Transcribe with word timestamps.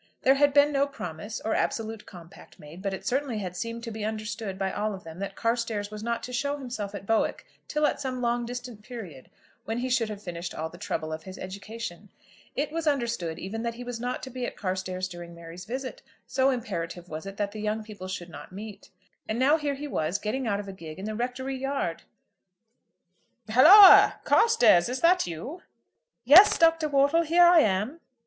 There 0.23 0.33
had 0.33 0.51
been 0.51 0.71
no 0.71 0.87
promise, 0.87 1.39
or 1.45 1.53
absolute 1.53 2.07
compact 2.07 2.57
made, 2.57 2.81
but 2.81 2.91
it 2.91 3.05
certainly 3.05 3.37
had 3.37 3.55
seemed 3.55 3.83
to 3.83 3.91
be 3.91 4.03
understood 4.03 4.57
by 4.57 4.71
all 4.71 4.95
of 4.95 5.03
them 5.03 5.19
that 5.19 5.35
Carstairs 5.35 5.91
was 5.91 6.01
not 6.01 6.23
to 6.23 6.33
show 6.33 6.57
himself 6.57 6.95
at 6.95 7.05
Bowick 7.05 7.45
till 7.67 7.85
at 7.85 8.01
some 8.01 8.19
long 8.19 8.43
distant 8.43 8.81
period, 8.81 9.29
when 9.65 9.77
he 9.77 9.89
should 9.91 10.09
have 10.09 10.19
finished 10.23 10.55
all 10.55 10.69
the 10.69 10.77
trouble 10.79 11.13
of 11.13 11.21
his 11.21 11.37
education. 11.37 12.09
It 12.55 12.71
was 12.71 12.87
understood 12.87 13.37
even 13.37 13.61
that 13.61 13.75
he 13.75 13.83
was 13.83 13.99
not 13.99 14.23
to 14.23 14.31
be 14.31 14.43
at 14.47 14.57
Carstairs 14.57 15.07
during 15.07 15.35
Mary's 15.35 15.65
visit, 15.65 16.01
so 16.25 16.49
imperative 16.49 17.07
was 17.07 17.27
it 17.27 17.37
that 17.37 17.51
the 17.51 17.61
young 17.61 17.83
people 17.83 18.07
should 18.07 18.29
not 18.29 18.51
meet. 18.51 18.89
And 19.29 19.37
now 19.37 19.57
here 19.57 19.75
he 19.75 19.87
was 19.87 20.17
getting 20.17 20.47
out 20.47 20.59
of 20.59 20.67
a 20.67 20.73
gig 20.73 20.97
in 20.97 21.05
the 21.05 21.13
Rectory 21.13 21.57
yard! 21.57 22.01
"Halloa! 23.49 24.15
Carstairs, 24.23 24.89
is 24.89 25.01
that 25.01 25.27
you?" 25.27 25.61
"Yes, 26.25 26.57
Dr. 26.57 26.89
Wortle, 26.89 27.21
here 27.21 27.43
I 27.45 27.59
am." 27.59 27.99